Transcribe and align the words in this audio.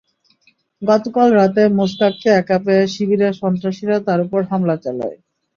গতকাল 0.81 1.27
রাতে 1.33 1.63
মোস্তাককে 1.77 2.29
একা 2.33 2.57
পেয়ে 2.65 2.83
শিবিরের 2.93 3.33
সন্ত্রাসীরা 3.41 3.97
তাঁর 4.07 4.19
ওপর 4.25 4.41
হামলা 4.51 4.75
চালায়। 4.83 5.17